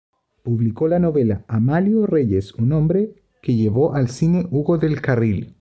Publicó 0.41 0.87
la 0.87 0.97
novela 0.97 1.45
"Amalio 1.47 2.07
Reyes 2.07 2.55
un 2.55 2.71
hombre", 2.73 3.13
que 3.43 3.53
llevó 3.53 3.93
al 3.93 4.09
cine 4.09 4.47
Hugo 4.49 4.79
del 4.79 4.99
Carril. 4.99 5.49